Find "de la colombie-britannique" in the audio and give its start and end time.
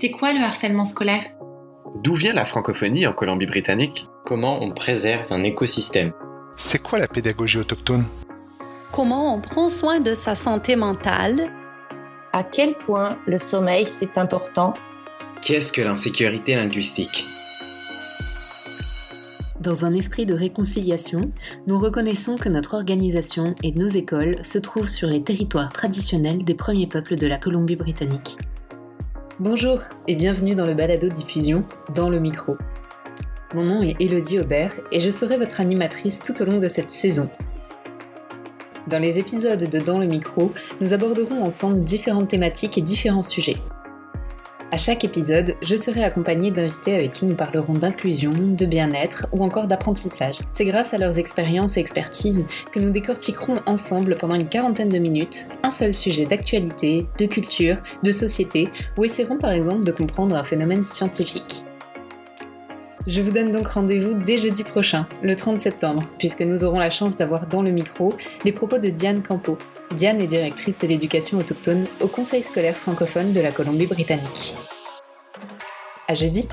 27.16-28.38, 73.32-74.54